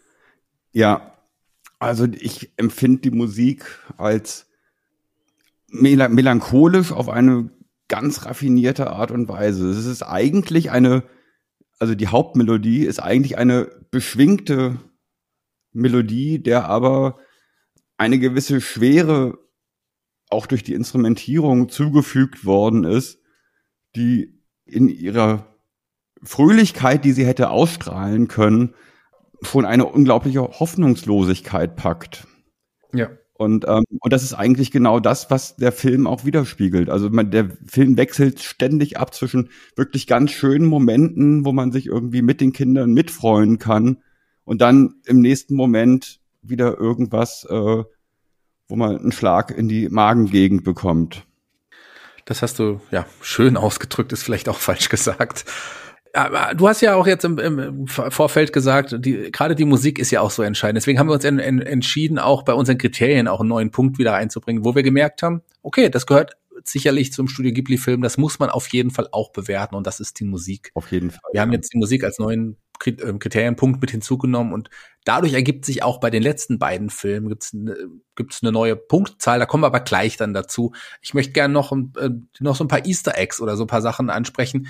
[0.74, 1.14] Ja,
[1.80, 3.64] also ich empfinde die Musik
[3.96, 4.48] als
[5.70, 7.52] mel melancholisch auf eine
[7.88, 9.70] ganz raffinierte Art und Weise.
[9.70, 11.04] Es ist eigentlich eine,
[11.84, 14.80] also die Hauptmelodie ist eigentlich eine beschwingte
[15.74, 17.18] Melodie, der aber
[17.98, 19.38] eine gewisse Schwere
[20.30, 23.20] auch durch die Instrumentierung zugefügt worden ist,
[23.98, 25.58] die in ihrer
[26.24, 28.76] Fröhlichkeit, die sie hätte ausstrahlen können,
[29.42, 32.26] schon eine unglaubliche Hoffnungslosigkeit packt.
[32.94, 33.10] Ja.
[33.34, 36.90] Und, ähm, und das ist eigentlich genau das, was der Film auch widerspiegelt.
[36.90, 41.88] Also man, der Film wechselt ständig ab zwischen wirklich ganz schönen Momenten, wo man sich
[41.88, 43.98] irgendwie mit den Kindern mitfreuen kann
[44.46, 47.84] und dann im nächsten Moment wieder irgendwas, äh,
[48.68, 51.26] wo man einen Schlag in die Magengegend bekommt.
[52.26, 55.46] Das hast du ja schön ausgedrückt, ist vielleicht auch falsch gesagt.
[56.14, 60.22] Du hast ja auch jetzt im, im Vorfeld gesagt, die, gerade die Musik ist ja
[60.22, 60.78] auch so entscheidend.
[60.78, 63.98] Deswegen haben wir uns en, en, entschieden, auch bei unseren Kriterien auch einen neuen Punkt
[63.98, 68.38] wieder einzubringen, wo wir gemerkt haben, okay, das gehört sicherlich zum Studio Ghibli-Film, das muss
[68.38, 70.72] man auf jeden Fall auch bewerten und das ist die Musik.
[70.76, 71.32] Auf jeden Fall.
[71.32, 74.70] Wir haben jetzt die Musik als neuen ähm, Kriterienpunkt mit hinzugenommen und
[75.06, 77.76] dadurch ergibt sich auch bei den letzten beiden Filmen gibt's eine,
[78.16, 80.74] gibt's eine neue Punktzahl, da kommen wir aber gleich dann dazu.
[81.02, 83.82] Ich möchte gerne noch, äh, noch so ein paar Easter Eggs oder so ein paar
[83.82, 84.68] Sachen ansprechen,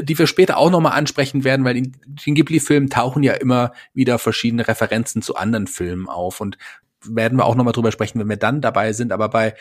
[0.00, 4.18] die wir später auch nochmal ansprechen werden, weil in den Ghibli-Filmen tauchen ja immer wieder
[4.18, 6.58] verschiedene Referenzen zu anderen Filmen auf und
[7.06, 9.12] werden wir auch nochmal drüber sprechen, wenn wir dann dabei sind.
[9.12, 9.54] Aber bei,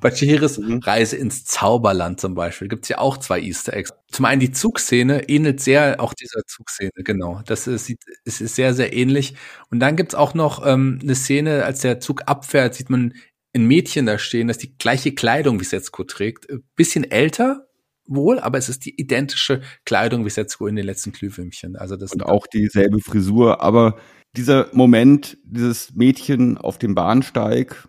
[0.00, 0.78] bei Chihiris mhm.
[0.78, 3.90] Reise ins Zauberland zum Beispiel gibt's ja auch zwei Easter Eggs.
[4.10, 7.42] Zum einen die Zugszene ähnelt sehr auch dieser Zugszene, genau.
[7.46, 7.92] Das ist,
[8.24, 9.34] es ist sehr, sehr ähnlich.
[9.70, 13.14] Und dann gibt's auch noch ähm, eine Szene, als der Zug abfährt, sieht man
[13.54, 16.46] ein Mädchen da stehen, das die gleiche Kleidung wie Setsuko trägt.
[16.76, 17.66] Bisschen älter,
[18.10, 21.76] wohl, aber es ist die identische Kleidung wie Setsuko in den letzten Glühwürmchen.
[21.76, 23.96] Also das und auch dieselbe Frisur, aber
[24.36, 27.88] dieser Moment, dieses Mädchen auf dem Bahnsteig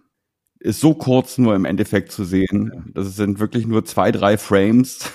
[0.60, 2.92] ist so kurz nur im Endeffekt zu sehen.
[2.94, 5.12] Das sind wirklich nur zwei, drei Frames.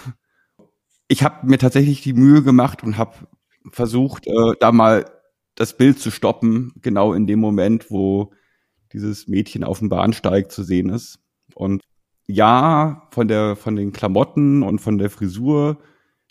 [1.09, 3.29] Ich habe mir tatsächlich die Mühe gemacht und habe
[3.71, 5.05] versucht, äh, da mal
[5.55, 8.33] das Bild zu stoppen, genau in dem Moment, wo
[8.93, 11.21] dieses Mädchen auf dem Bahnsteig zu sehen ist.
[11.55, 11.83] Und
[12.27, 15.79] ja, von der, von den Klamotten und von der Frisur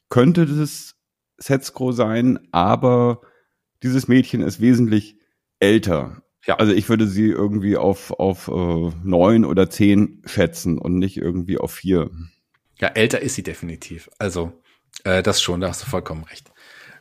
[0.09, 0.95] könnte das
[1.37, 3.21] Setskro sein, aber
[3.83, 5.17] dieses Mädchen ist wesentlich
[5.59, 6.21] älter.
[6.45, 6.57] Ja.
[6.57, 11.57] Also ich würde sie irgendwie auf, auf äh, neun oder zehn schätzen und nicht irgendwie
[11.57, 12.11] auf vier.
[12.79, 14.09] Ja, älter ist sie definitiv.
[14.19, 14.51] Also
[15.03, 16.51] äh, das schon, da hast du vollkommen recht.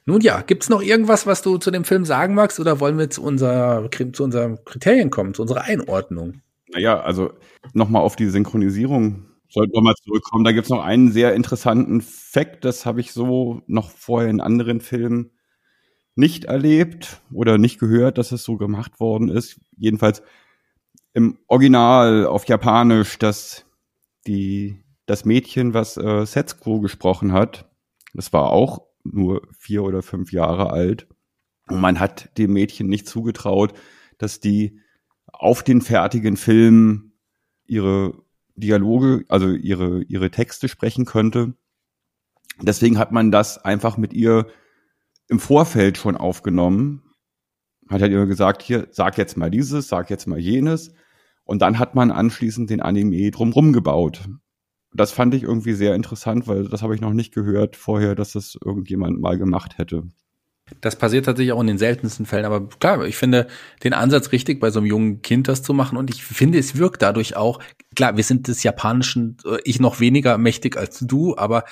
[0.07, 3.09] Nun ja, gibt's noch irgendwas, was du zu dem Film sagen magst, oder wollen wir
[3.09, 6.43] zu, unser, zu unseren Kriterien kommen, zu unserer Einordnung?
[6.69, 7.33] Naja, also
[7.73, 10.45] nochmal auf die Synchronisierung sollten wir mal zurückkommen.
[10.45, 14.81] Da gibt's noch einen sehr interessanten Fakt, das habe ich so noch vorher in anderen
[14.81, 15.31] Filmen
[16.17, 19.61] nicht erlebt oder nicht gehört, dass es so gemacht worden ist.
[19.77, 20.23] Jedenfalls
[21.13, 23.67] im Original auf Japanisch, dass
[24.27, 27.69] die das Mädchen, was äh, Setsuko gesprochen hat,
[28.15, 31.07] das war auch nur vier oder fünf Jahre alt.
[31.69, 33.75] Und man hat dem Mädchen nicht zugetraut,
[34.19, 34.81] dass die
[35.39, 37.13] auf den fertigen Film
[37.67, 38.15] ihre
[38.57, 41.55] Dialoge, also ihre, ihre Texte sprechen könnte.
[42.63, 44.47] Deswegen hat man das einfach mit ihr
[45.29, 47.03] im Vorfeld schon aufgenommen.
[47.89, 50.95] Hat halt immer gesagt, hier, sag jetzt mal dieses, sag jetzt mal jenes.
[51.45, 54.29] Und dann hat man anschließend den Anime drumrum gebaut.
[54.93, 58.33] Das fand ich irgendwie sehr interessant, weil das habe ich noch nicht gehört vorher, dass
[58.33, 60.05] das irgendjemand mal gemacht hätte.
[60.81, 63.49] Das passiert tatsächlich auch in den seltensten Fällen, aber klar, ich finde
[63.83, 66.77] den Ansatz richtig, bei so einem jungen Kind das zu machen und ich finde, es
[66.77, 67.61] wirkt dadurch auch,
[67.95, 71.65] klar, wir sind des Japanischen, äh, ich noch weniger mächtig als du, aber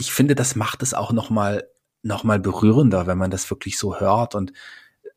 [0.00, 1.64] ich finde, das macht es auch noch mal,
[2.02, 4.52] noch mal berührender, wenn man das wirklich so hört und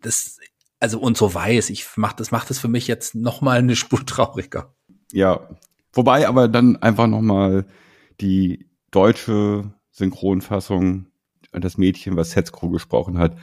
[0.02, 0.40] das,
[0.80, 3.76] also und so weiß, ich mach das, macht das für mich jetzt noch mal eine
[3.76, 4.74] Spur trauriger.
[5.12, 5.50] Ja,
[5.94, 7.66] wobei aber dann einfach noch mal
[8.22, 11.08] die deutsche Synchronfassung
[11.52, 13.36] das Mädchen, was Setskro gesprochen hat,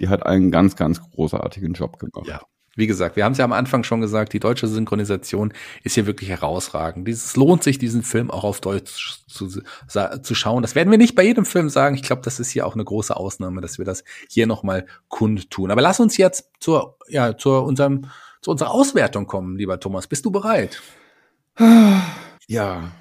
[0.00, 2.26] die hat einen ganz, ganz großartigen Job gemacht.
[2.26, 2.40] Ja,
[2.76, 6.06] Wie gesagt, wir haben es ja am Anfang schon gesagt, die deutsche Synchronisation ist hier
[6.06, 7.06] wirklich herausragend.
[7.08, 10.62] Es lohnt sich, diesen Film auch auf Deutsch zu, zu schauen.
[10.62, 11.96] Das werden wir nicht bei jedem Film sagen.
[11.96, 15.70] Ich glaube, das ist hier auch eine große Ausnahme, dass wir das hier nochmal kundtun.
[15.70, 18.06] Aber lass uns jetzt zur, ja, zu unserem,
[18.40, 20.06] zu unserer Auswertung kommen, lieber Thomas.
[20.06, 20.80] Bist du bereit?
[22.46, 22.92] Ja,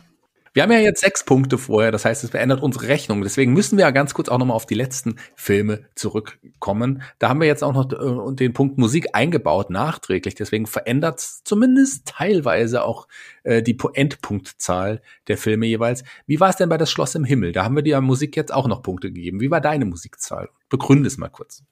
[0.54, 3.22] wir haben ja jetzt sechs Punkte vorher, das heißt, es verändert unsere Rechnung.
[3.22, 7.02] Deswegen müssen wir ja ganz kurz auch nochmal auf die letzten Filme zurückkommen.
[7.20, 10.36] Da haben wir jetzt auch noch äh, den Punkt Musik eingebaut, nachträglich.
[10.36, 13.08] Deswegen verändert es zumindest teilweise auch
[13.44, 16.04] äh, die Endpunktzahl der Filme jeweils.
[16.26, 17.52] Wie war es denn bei Das Schloss im Himmel?
[17.52, 19.40] Da haben wir dir Musik jetzt auch noch Punkte gegeben.
[19.40, 20.50] Wie war deine Musikzahl?
[20.70, 21.64] Begründe es mal kurz.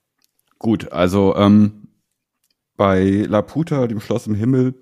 [0.58, 1.88] Gut, also ähm,
[2.76, 4.74] bei Laputa, dem Schloss im Himmel,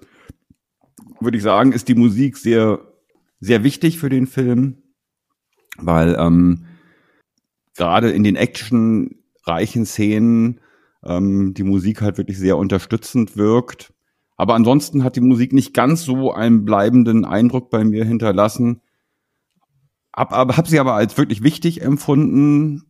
[1.21, 2.81] würde ich sagen, ist die Musik sehr
[3.41, 4.83] sehr wichtig für den Film,
[5.79, 6.67] weil ähm,
[7.77, 10.61] gerade in den actionreichen Szenen
[11.05, 13.93] ähm, die Musik halt wirklich sehr unterstützend wirkt.
[14.37, 18.83] Aber ansonsten hat die Musik nicht ganz so einen bleibenden Eindruck bei mir hinterlassen.
[20.15, 22.83] Hab, aber, hab sie aber als wirklich wichtig empfunden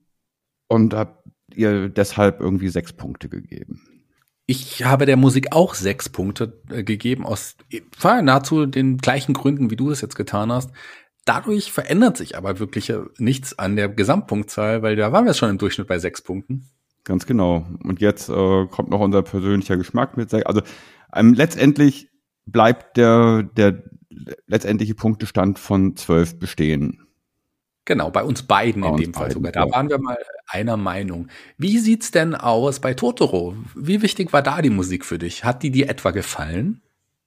[0.68, 4.05] und hab ihr deshalb irgendwie sechs Punkte gegeben.
[4.46, 7.56] Ich habe der Musik auch sechs Punkte äh, gegeben, aus
[8.02, 10.70] nahezu den gleichen Gründen, wie du es jetzt getan hast.
[11.24, 15.50] Dadurch verändert sich aber wirklich äh, nichts an der Gesamtpunktzahl, weil da waren wir schon
[15.50, 16.70] im Durchschnitt bei sechs Punkten.
[17.02, 17.66] Ganz genau.
[17.82, 20.32] Und jetzt äh, kommt noch unser persönlicher Geschmack mit.
[20.32, 20.62] Also
[21.12, 22.08] ähm, letztendlich
[22.46, 23.82] bleibt der, der
[24.46, 27.05] letztendliche Punktestand von zwölf bestehen.
[27.86, 29.52] Genau, bei uns beiden bei in dem Fall beiden, sogar.
[29.52, 29.72] Da ja.
[29.72, 30.18] waren wir mal
[30.48, 31.28] einer Meinung.
[31.56, 33.56] Wie sieht's denn aus bei Totoro?
[33.76, 35.44] Wie wichtig war da die Musik für dich?
[35.44, 36.82] Hat die dir etwa gefallen?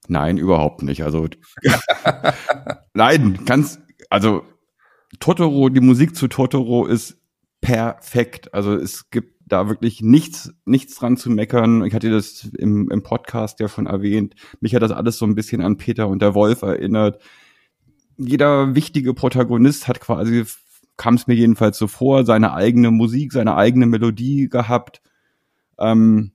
[0.06, 1.02] Nein, überhaupt nicht.
[1.02, 1.28] Also
[2.94, 4.42] nein, ganz also
[5.18, 7.16] Totoro, die Musik zu Totoro ist
[7.62, 8.52] perfekt.
[8.52, 11.84] Also es gibt da wirklich nichts, nichts dran zu meckern.
[11.86, 14.34] Ich hatte das im, im Podcast ja schon erwähnt.
[14.60, 17.18] Mich hat das alles so ein bisschen an Peter und der Wolf erinnert
[18.20, 20.44] jeder wichtige Protagonist hat quasi,
[20.96, 25.00] kam es mir jedenfalls so vor, seine eigene Musik, seine eigene Melodie gehabt.
[25.78, 26.32] Ähm,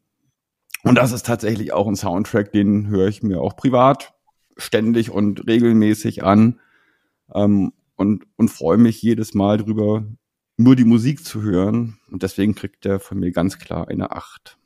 [0.83, 4.13] und das ist tatsächlich auch ein Soundtrack, den höre ich mir auch privat
[4.57, 6.59] ständig und regelmäßig an
[7.33, 10.05] ähm, und, und freue mich jedes Mal drüber,
[10.57, 11.97] nur die Musik zu hören.
[12.09, 14.57] Und deswegen kriegt der von mir ganz klar eine Acht.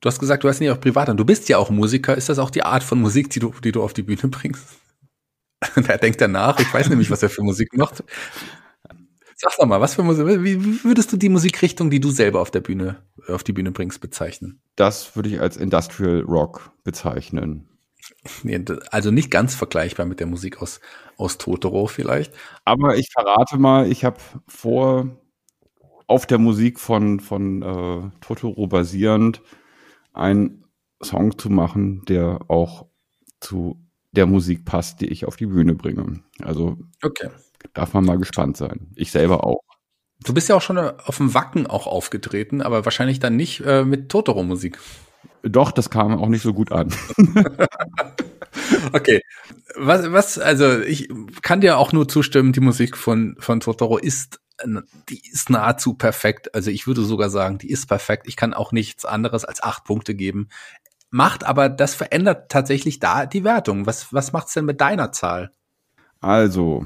[0.00, 1.16] Du hast gesagt, du hast nicht auch privat an.
[1.16, 2.16] Du bist ja auch Musiker.
[2.16, 4.66] Ist das auch die Art von Musik, die du, die du auf die Bühne bringst?
[5.74, 6.58] Wer denkt danach?
[6.60, 8.02] Ich weiß nämlich, was er für Musik macht.
[9.38, 12.50] Sag doch mal, was für Musik, wie würdest du die Musikrichtung, die du selber auf
[12.50, 14.60] der Bühne, auf die Bühne bringst, bezeichnen?
[14.76, 17.68] Das würde ich als Industrial Rock bezeichnen.
[18.42, 20.80] Nee, also nicht ganz vergleichbar mit der Musik aus,
[21.18, 22.32] aus Totoro vielleicht.
[22.64, 25.08] Aber ich verrate mal, ich habe vor,
[26.06, 29.42] auf der Musik von, von äh, Totoro basierend,
[30.12, 30.64] einen
[31.02, 32.86] Song zu machen, der auch
[33.40, 33.85] zu
[34.16, 36.20] der Musik passt, die ich auf die Bühne bringe.
[36.42, 37.28] Also okay.
[37.74, 38.88] darf man mal gespannt sein.
[38.96, 39.60] Ich selber auch.
[40.24, 43.84] Du bist ja auch schon auf dem Wacken auch aufgetreten, aber wahrscheinlich dann nicht äh,
[43.84, 44.78] mit Totoro-Musik.
[45.42, 46.92] Doch, das kam auch nicht so gut an.
[48.92, 49.20] okay.
[49.76, 51.08] Was, was, also ich
[51.42, 54.40] kann dir auch nur zustimmen, die Musik von, von Totoro ist,
[55.10, 56.54] die ist nahezu perfekt.
[56.54, 58.26] Also ich würde sogar sagen, die ist perfekt.
[58.26, 60.48] Ich kann auch nichts anderes als acht Punkte geben
[61.10, 63.86] macht, aber das verändert tatsächlich da die Wertung.
[63.86, 65.50] Was, was macht's denn mit deiner Zahl?
[66.20, 66.84] Also,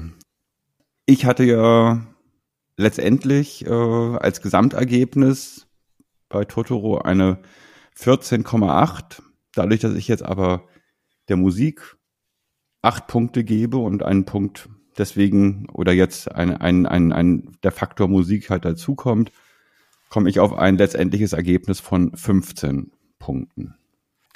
[1.05, 2.01] ich hatte ja
[2.77, 5.67] letztendlich äh, als Gesamtergebnis
[6.29, 7.39] bei Totoro eine
[7.97, 9.21] 14,8.
[9.53, 10.67] Dadurch, dass ich jetzt aber
[11.27, 11.97] der Musik
[12.81, 18.07] acht Punkte gebe und einen Punkt deswegen oder jetzt ein, ein, ein, ein der Faktor
[18.07, 19.31] Musik halt dazukommt,
[20.09, 23.75] komme ich auf ein letztendliches Ergebnis von 15 Punkten.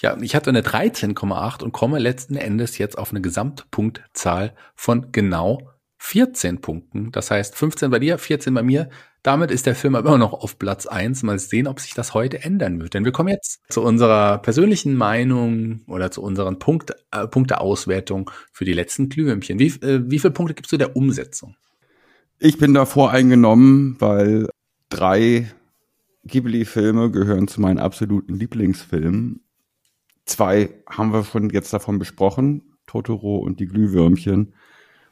[0.01, 5.75] Ja, ich hatte eine 13,8 und komme letzten Endes jetzt auf eine Gesamtpunktzahl von genau
[5.97, 7.11] 14 Punkten.
[7.11, 8.89] Das heißt 15 bei dir, 14 bei mir.
[9.23, 11.23] Damit ist der Film aber immer noch auf Platz 1.
[11.23, 12.93] Mal sehen, ob sich das heute ändern wird.
[12.93, 18.65] Denn wir kommen jetzt zu unserer persönlichen Meinung oder zu unseren Punkt, äh, Punkteauswertung für
[18.65, 19.57] die letzten Glühwürmchen.
[19.57, 21.55] Wie, äh, wie viele Punkte gibst du der Umsetzung?
[22.37, 24.49] Ich bin da voreingenommen, weil
[24.89, 25.51] drei
[26.25, 29.44] Ghibli-Filme gehören zu meinen absoluten Lieblingsfilmen.
[30.25, 34.53] Zwei haben wir schon jetzt davon besprochen, Totoro und die Glühwürmchen.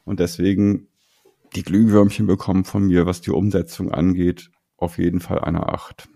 [0.06, 0.88] Und deswegen,
[1.56, 6.10] die Glühwürmchen bekommen von mir, was die Umsetzung angeht, auf jeden Fall eine Acht.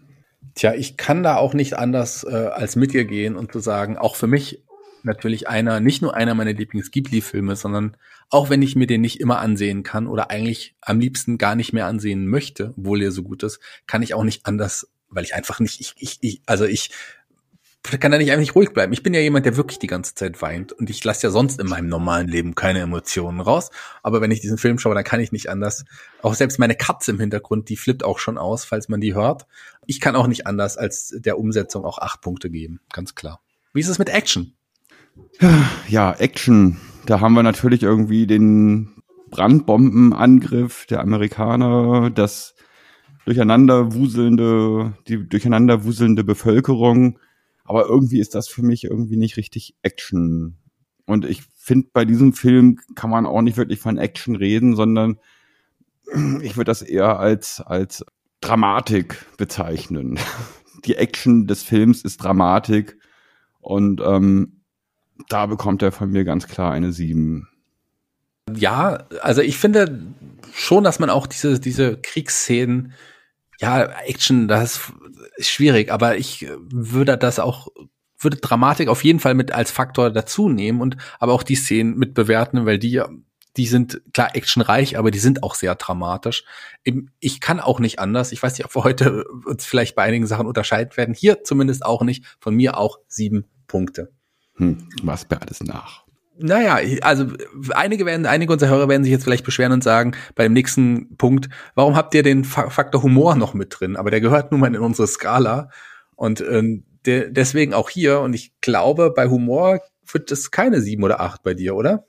[0.56, 3.98] Tja, ich kann da auch nicht anders äh, als mit dir gehen und zu sagen,
[3.98, 4.64] auch für mich
[5.04, 7.96] natürlich einer, nicht nur einer meiner Lieblings-Ghibli-Filme, sondern
[8.30, 11.74] auch wenn ich mir den nicht immer ansehen kann oder eigentlich am liebsten gar nicht
[11.74, 15.36] mehr ansehen möchte, obwohl er so gut ist, kann ich auch nicht anders, weil ich
[15.36, 16.90] einfach nicht, ich, ich, ich also ich
[18.00, 18.94] kann er nicht eigentlich ruhig bleiben.
[18.94, 21.60] Ich bin ja jemand, der wirklich die ganze Zeit weint und ich lasse ja sonst
[21.60, 23.72] in meinem normalen Leben keine Emotionen raus.
[24.04, 25.86] Aber wenn ich diesen Film schaue, dann kann ich nicht anders.
[26.22, 29.46] Auch selbst meine Katze im Hintergrund, die flippt auch schon aus, falls man die hört.
[29.86, 33.40] Ich kann auch nicht anders als der Umsetzung auch acht Punkte geben, ganz klar.
[33.74, 34.54] Wie ist es mit Action?
[35.88, 36.78] Ja, Action.
[37.06, 42.56] Da haben wir natürlich irgendwie den Brandbombenangriff der Amerikaner, das
[43.26, 47.20] durcheinander wuselnde, die durcheinander wuselnde Bevölkerung.
[47.68, 50.58] Aber irgendwie ist das für mich irgendwie nicht richtig Action.
[51.06, 55.20] Und ich finde, bei diesem Film kann man auch nicht wirklich von Action reden, sondern
[56.42, 58.06] ich würde das eher als, als
[58.42, 60.18] Dramatik bezeichnen.
[60.86, 62.98] Die Action des Films ist Dramatik
[63.60, 64.62] und ähm,
[65.28, 67.50] da bekommt er von mir ganz klar eine 7.
[68.56, 70.00] Ja, also ich finde
[70.54, 72.94] schon, dass man auch diese, diese Kriegsszenen,
[73.60, 74.94] ja, Action, das
[75.38, 77.68] ist schwierig, aber ich würde das auch,
[78.20, 81.98] würde Dramatik auf jeden Fall mit als Faktor dazu nehmen und aber auch die Szenen
[81.98, 83.02] mit bewerten, weil die,
[83.56, 86.44] die sind klar actionreich, aber die sind auch sehr dramatisch.
[87.20, 88.32] Ich kann auch nicht anders.
[88.32, 91.14] Ich weiß nicht, ob wir heute uns vielleicht bei einigen Sachen unterscheiden werden.
[91.14, 92.26] Hier zumindest auch nicht.
[92.40, 94.12] Von mir auch sieben Punkte.
[94.56, 96.07] Hm, was mir alles nach.
[96.40, 97.26] Naja, also
[97.72, 101.18] einige werden, einige unserer Hörer werden sich jetzt vielleicht beschweren und sagen, bei dem nächsten
[101.18, 103.96] Punkt, warum habt ihr den Faktor Humor noch mit drin?
[103.96, 105.70] Aber der gehört nun mal in unsere Skala.
[106.16, 108.20] Und ähm, de deswegen auch hier.
[108.20, 109.80] Und ich glaube, bei Humor
[110.12, 112.06] wird es keine sieben oder acht bei dir, oder?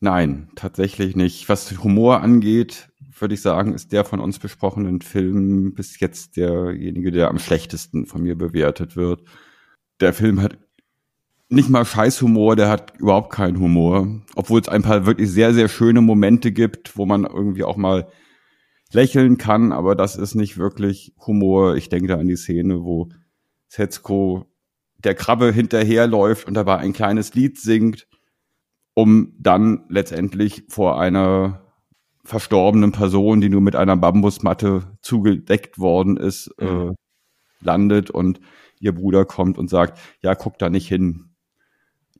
[0.00, 1.48] Nein, tatsächlich nicht.
[1.48, 7.10] Was Humor angeht, würde ich sagen, ist der von uns besprochenen Film bis jetzt derjenige,
[7.10, 9.22] der am schlechtesten von mir bewertet wird.
[10.00, 10.58] Der Film hat
[11.48, 14.08] nicht mal Scheißhumor, der hat überhaupt keinen Humor.
[14.34, 18.08] Obwohl es ein paar wirklich sehr, sehr schöne Momente gibt, wo man irgendwie auch mal
[18.92, 21.76] lächeln kann, aber das ist nicht wirklich Humor.
[21.76, 23.08] Ich denke da an die Szene, wo
[23.68, 24.46] Setsko
[24.98, 28.08] der Krabbe hinterherläuft und dabei ein kleines Lied singt,
[28.94, 31.62] um dann letztendlich vor einer
[32.24, 36.66] verstorbenen Person, die nur mit einer Bambusmatte zugedeckt worden ist, mhm.
[36.66, 36.94] äh,
[37.64, 38.40] landet und
[38.80, 41.35] ihr Bruder kommt und sagt, ja, guck da nicht hin,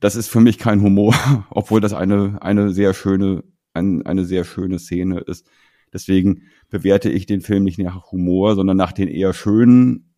[0.00, 1.14] das ist für mich kein Humor,
[1.50, 5.48] obwohl das eine, eine sehr schöne, ein, eine sehr schöne Szene ist.
[5.92, 10.14] Deswegen bewerte ich den Film nicht nach Humor, sondern nach den eher schönen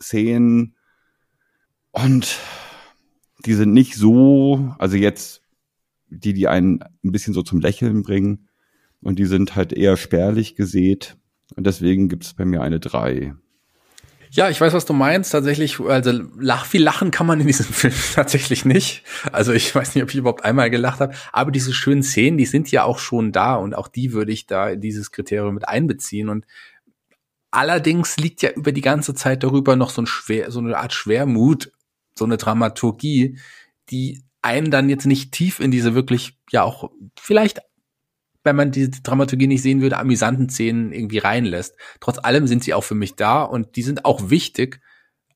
[0.00, 0.74] Szenen.
[1.90, 2.38] Und
[3.44, 5.42] die sind nicht so, also jetzt,
[6.08, 8.48] die, die einen ein bisschen so zum Lächeln bringen.
[9.00, 11.16] Und die sind halt eher spärlich gesät.
[11.56, 13.34] Und deswegen gibt es bei mir eine drei.
[14.34, 15.32] Ja, ich weiß, was du meinst.
[15.32, 19.04] Tatsächlich, also lach, viel lachen kann man in diesem Film tatsächlich nicht.
[19.30, 21.14] Also ich weiß nicht, ob ich überhaupt einmal gelacht habe.
[21.32, 24.46] Aber diese schönen Szenen, die sind ja auch schon da und auch die würde ich
[24.46, 26.30] da in dieses Kriterium mit einbeziehen.
[26.30, 26.46] Und
[27.50, 30.94] allerdings liegt ja über die ganze Zeit darüber noch so ein schwer, so eine Art
[30.94, 31.70] Schwermut,
[32.18, 33.38] so eine Dramaturgie,
[33.90, 36.90] die einen dann jetzt nicht tief in diese wirklich, ja auch
[37.20, 37.60] vielleicht
[38.44, 41.76] wenn man die Dramaturgie nicht sehen würde, amüsanten Szenen irgendwie reinlässt.
[42.00, 44.80] Trotz allem sind sie auch für mich da und die sind auch wichtig.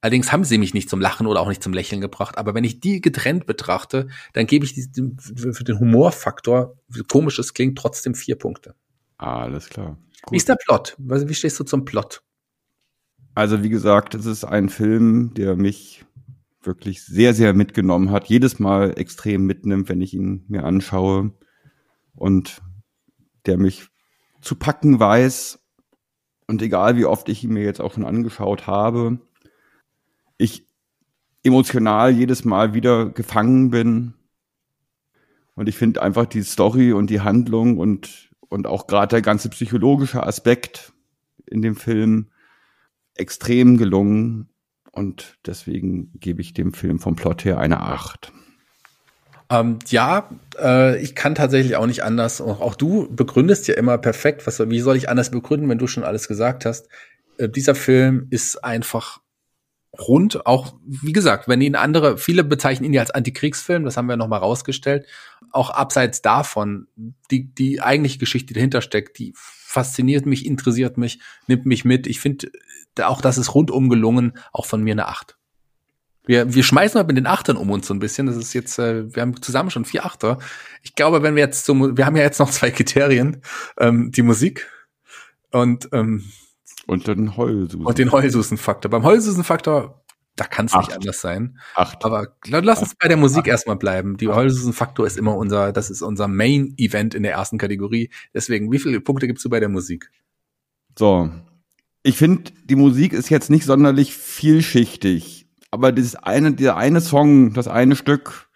[0.00, 2.38] Allerdings haben sie mich nicht zum Lachen oder auch nicht zum Lächeln gebracht.
[2.38, 4.86] Aber wenn ich die getrennt betrachte, dann gebe ich die,
[5.18, 6.76] für den Humorfaktor,
[7.08, 8.74] komisch es klingt, trotzdem vier Punkte.
[9.18, 9.98] Alles klar.
[10.22, 10.32] Gut.
[10.32, 10.96] Wie ist der Plot?
[10.98, 12.22] Wie stehst du zum Plot?
[13.34, 16.04] Also wie gesagt, es ist ein Film, der mich
[16.62, 18.26] wirklich sehr, sehr mitgenommen hat.
[18.26, 21.32] Jedes Mal extrem mitnimmt, wenn ich ihn mir anschaue.
[22.14, 22.62] Und
[23.46, 23.88] der mich
[24.40, 25.59] zu packen weiß.
[26.46, 29.18] Und egal wie oft ich ihn mir jetzt auch schon angeschaut habe,
[30.38, 30.66] ich
[31.42, 34.14] emotional jedes Mal wieder gefangen bin.
[35.54, 39.48] Und ich finde einfach die Story und die Handlung und, und auch gerade der ganze
[39.48, 40.92] psychologische Aspekt
[41.46, 42.28] in dem Film
[43.14, 44.48] extrem gelungen.
[44.92, 48.32] Und deswegen gebe ich dem Film vom Plot her eine Acht.
[49.50, 52.40] Ähm, ja, äh, ich kann tatsächlich auch nicht anders.
[52.40, 54.46] Auch, auch, du begründest ja immer perfekt.
[54.46, 56.88] Was, wie soll ich anders begründen, wenn du schon alles gesagt hast?
[57.38, 59.20] Äh, dieser Film ist einfach
[59.98, 60.46] rund.
[60.46, 64.16] Auch, wie gesagt, wenn ihn andere, viele bezeichnen ihn ja als Antikriegsfilm, das haben wir
[64.16, 65.06] nochmal rausgestellt.
[65.52, 66.88] Auch abseits davon,
[67.30, 72.06] die, die eigentliche Geschichte, dahinter steckt, die fasziniert mich, interessiert mich, nimmt mich mit.
[72.06, 72.48] Ich finde
[73.00, 75.37] auch, das ist rundum gelungen, auch von mir eine Acht.
[76.26, 78.26] Wir, wir schmeißen heute mit den Achtern um uns so ein bisschen.
[78.26, 80.38] Das ist jetzt, äh, wir haben zusammen schon vier Achter.
[80.82, 83.42] Ich glaube, wenn wir jetzt so, wir haben ja jetzt noch zwei Kriterien,
[83.78, 84.68] ähm, die Musik
[85.53, 86.24] und ähm,
[86.86, 87.84] und den Heulsusen.
[87.84, 88.90] Und den Heulsusen-Faktor.
[88.90, 90.05] Beim Heulsusen-Faktor,
[90.36, 91.59] da kann es nicht anders sein.
[91.74, 92.05] Acht.
[92.05, 93.48] Aber lass uns bei der Musik Acht.
[93.48, 94.16] erstmal bleiben.
[94.16, 98.11] Die Heulsusen-Faktor ist immer unser, das ist unser Main-Event in der ersten Kategorie.
[98.34, 100.11] Deswegen, wie viele Punkte gibst du bei der Musik?
[100.96, 101.30] So.
[102.05, 105.36] Ich finde, die Musik ist jetzt nicht sonderlich vielschichtig
[105.77, 108.49] aber dieses eine, dieser eine Song, das eine Stück,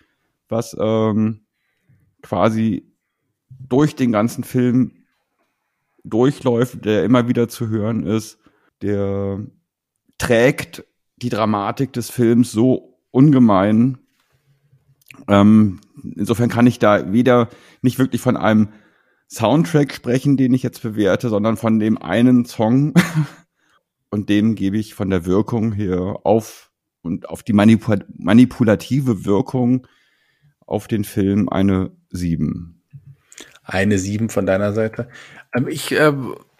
[0.48, 1.42] was ähm,
[2.22, 2.90] quasi
[3.50, 4.92] durch den ganzen Film
[6.02, 8.38] durchläuft, der immer wieder zu hören ist,
[8.80, 9.44] der
[10.16, 13.98] trägt die Dramatik des Films so ungemein.
[15.28, 15.80] Ähm,
[16.16, 17.50] insofern kann ich da weder
[17.82, 18.70] nicht wirklich von einem
[19.28, 22.94] Soundtrack sprechen, den ich jetzt bewerte, sondern von dem einen Song.
[24.10, 26.69] und dem gebe ich von der Wirkung her auf
[27.02, 29.86] und auf die manipul manipulative Wirkung
[30.66, 32.82] auf den Film eine sieben.
[33.64, 35.08] Eine sieben von deiner Seite.
[35.54, 36.12] Ähm, ich, äh,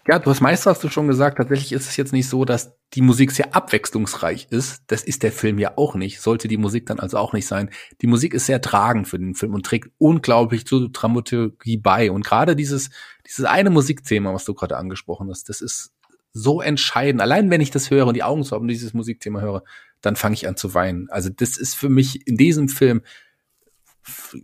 [0.07, 2.75] ja, du hast meist hast du schon gesagt, tatsächlich ist es jetzt nicht so, dass
[2.93, 4.83] die Musik sehr abwechslungsreich ist.
[4.87, 6.19] Das ist der Film ja auch nicht.
[6.19, 7.69] Sollte die Musik dann also auch nicht sein.
[8.01, 12.11] Die Musik ist sehr tragend für den Film und trägt unglaublich zur Dramaturgie bei.
[12.11, 12.89] Und gerade dieses,
[13.27, 15.93] dieses eine Musikthema, was du gerade angesprochen hast, das ist
[16.33, 17.21] so entscheidend.
[17.21, 19.63] Allein wenn ich das höre und die Augen zu haben und dieses Musikthema höre,
[20.01, 21.09] dann fange ich an zu weinen.
[21.09, 23.01] Also das ist für mich in diesem Film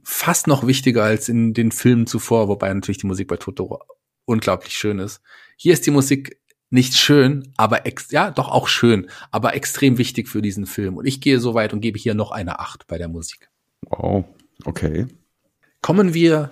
[0.03, 3.81] fast noch wichtiger als in den Filmen zuvor, wobei natürlich die Musik bei Totoro
[4.25, 5.21] unglaublich schön ist.
[5.55, 10.27] Hier ist die Musik nicht schön, aber ex ja, doch auch schön, aber extrem wichtig
[10.27, 10.97] für diesen Film.
[10.97, 13.49] Und ich gehe so weit und gebe hier noch eine Acht bei der Musik.
[13.89, 14.25] Oh,
[14.65, 15.07] okay.
[15.81, 16.51] Kommen wir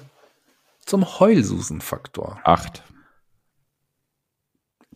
[0.86, 2.39] zum Heulsusen-Faktor.
[2.43, 2.83] Acht.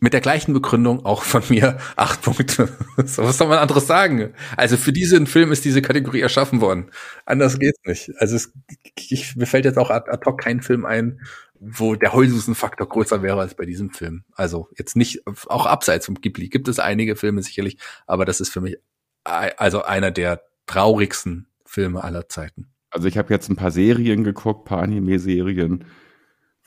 [0.00, 2.68] Mit der gleichen Begründung auch von mir acht Punkte.
[3.04, 4.34] so, was soll man anderes sagen?
[4.56, 6.90] Also für diesen Film ist diese Kategorie erschaffen worden.
[7.26, 8.12] Anders geht's nicht.
[8.18, 8.52] Also es,
[8.96, 11.20] ich, mir fällt jetzt auch ad, hoc kein Film ein,
[11.60, 14.24] wo der Heulsusen-Faktor größer wäre als bei diesem Film.
[14.32, 17.76] Also jetzt nicht, auch abseits vom Ghibli gibt es einige Filme sicherlich,
[18.06, 18.78] aber das ist für mich
[19.24, 22.72] also einer der traurigsten Filme aller Zeiten.
[22.90, 25.84] Also ich habe jetzt ein paar Serien geguckt, paar Anime-Serien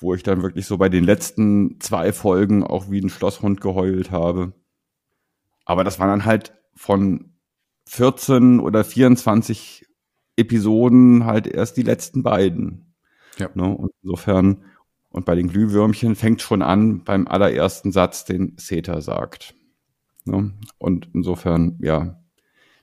[0.04, 4.12] wo ich dann wirklich so bei den letzten zwei Folgen auch wie ein Schlosshund geheult
[4.12, 4.54] habe.
[5.66, 7.34] Aber das waren dann halt von
[7.88, 9.88] 14 oder 24
[10.36, 12.94] Episoden halt erst die letzten beiden.
[13.38, 13.50] Ja.
[13.54, 13.70] Ne?
[13.70, 14.66] Und insofern,
[15.10, 19.56] und bei den Glühwürmchen fängt schon an beim allerersten Satz, den Seta sagt.
[20.26, 20.52] Ne?
[20.78, 22.22] Und insofern, ja,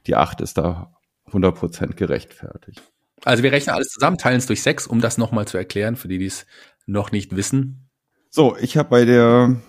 [0.07, 0.97] die acht ist da
[1.31, 2.83] 100% gerechtfertigt.
[3.25, 6.09] Also wir rechnen alles zusammen, teilen es durch sechs, um das nochmal zu erklären, für
[6.09, 6.47] die, die es
[6.91, 7.88] noch nicht wissen?
[8.30, 9.61] So, ich habe bei der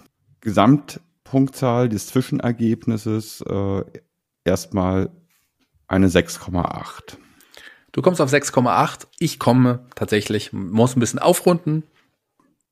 [0.42, 3.84] Gesamtpunktzahl des Zwischenergebnisses äh,
[4.44, 5.12] erstmal
[5.88, 7.18] eine 6,8.
[7.92, 9.08] Du kommst auf 6,8.
[9.20, 11.84] Ich komme tatsächlich, muss ein bisschen aufrunden.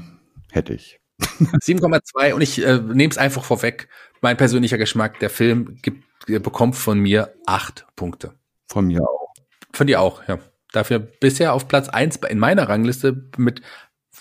[0.51, 1.01] hätte ich.
[1.21, 3.89] 7,2 und ich äh, nehme es einfach vorweg.
[4.23, 8.33] Mein persönlicher Geschmack, der Film gibt, bekommt von mir acht Punkte.
[8.69, 9.35] Von mir auch.
[9.73, 10.39] Von dir auch, ja.
[10.73, 13.61] Dafür bisher auf Platz 1 in meiner Rangliste mit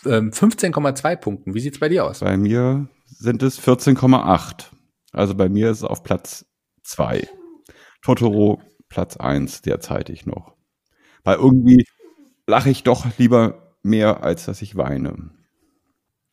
[0.05, 1.53] ähm, 15,2 Punkten.
[1.53, 2.19] Wie sieht's bei dir aus?
[2.19, 4.65] Bei mir sind es 14,8.
[5.13, 6.45] Also bei mir ist es auf Platz
[6.83, 7.27] 2.
[8.03, 10.53] Totoro Platz eins derzeitig noch.
[11.23, 11.85] Weil irgendwie
[12.45, 15.31] lache ich doch lieber mehr, als dass ich weine.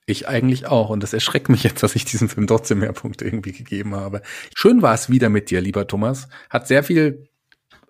[0.07, 0.91] Ich eigentlich auch.
[0.91, 4.23] Und das erschreckt mich jetzt, dass ich diesem Film trotzdem mehr Punkte irgendwie gegeben habe.
[4.55, 6.29] Schön war es wieder mit dir, lieber Thomas.
[6.49, 7.29] Hat sehr viel,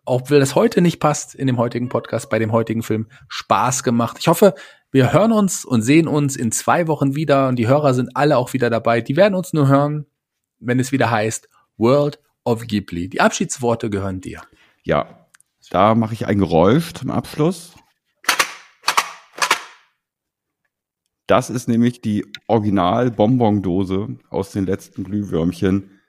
[0.05, 3.83] auch wenn das heute nicht passt in dem heutigen Podcast, bei dem heutigen Film, Spaß
[3.83, 4.19] gemacht.
[4.21, 4.55] Ich hoffe,
[4.93, 8.37] wir hören uns und sehen uns in zwei Wochen wieder und die Hörer sind alle
[8.37, 9.01] auch wieder dabei.
[9.01, 10.05] Die werden uns nur hören,
[10.59, 13.09] wenn es wieder heißt World of Ghibli.
[13.09, 14.43] Die Abschiedsworte gehören dir.
[14.83, 15.29] Ja,
[15.71, 17.75] da mache ich ein Geräusch zum Abschluss.
[21.27, 26.01] Das ist nämlich die Original-Bonbon-Dose aus den letzten Glühwürmchen.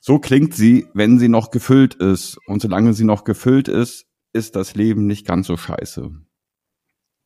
[0.00, 2.38] So klingt sie, wenn sie noch gefüllt ist.
[2.46, 6.10] Und solange sie noch gefüllt ist, ist das Leben nicht ganz so scheiße.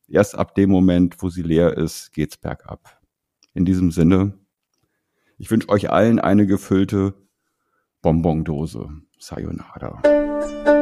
[0.09, 3.01] Erst ab dem Moment, wo sie leer ist, geht's bergab.
[3.53, 4.37] In diesem Sinne,
[5.37, 7.13] ich wünsche euch allen eine gefüllte
[8.07, 8.87] Bonbondose.
[9.19, 10.76] Sayonara.